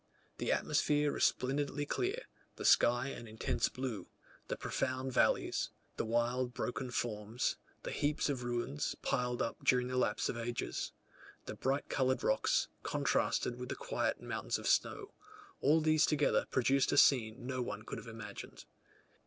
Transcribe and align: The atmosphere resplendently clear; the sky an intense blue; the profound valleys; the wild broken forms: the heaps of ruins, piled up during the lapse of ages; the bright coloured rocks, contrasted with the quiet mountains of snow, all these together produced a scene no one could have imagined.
The 0.39 0.51
atmosphere 0.51 1.11
resplendently 1.11 1.85
clear; 1.85 2.23
the 2.55 2.65
sky 2.65 3.09
an 3.09 3.27
intense 3.27 3.69
blue; 3.69 4.07
the 4.47 4.57
profound 4.57 5.13
valleys; 5.13 5.69
the 5.97 6.05
wild 6.05 6.55
broken 6.55 6.89
forms: 6.89 7.57
the 7.83 7.91
heaps 7.91 8.27
of 8.27 8.41
ruins, 8.43 8.95
piled 9.03 9.43
up 9.43 9.63
during 9.63 9.89
the 9.89 9.97
lapse 9.97 10.27
of 10.27 10.35
ages; 10.37 10.91
the 11.45 11.53
bright 11.53 11.87
coloured 11.87 12.23
rocks, 12.23 12.67
contrasted 12.81 13.59
with 13.59 13.69
the 13.69 13.75
quiet 13.75 14.19
mountains 14.19 14.57
of 14.57 14.65
snow, 14.67 15.13
all 15.59 15.79
these 15.81 16.07
together 16.07 16.47
produced 16.49 16.91
a 16.91 16.97
scene 16.97 17.45
no 17.45 17.61
one 17.61 17.83
could 17.83 17.99
have 17.99 18.07
imagined. 18.07 18.65